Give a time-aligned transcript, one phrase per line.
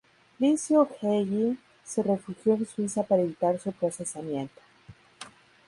[0.39, 4.59] Licio Gelli se refugió en Suiza para evitar su procesamiento.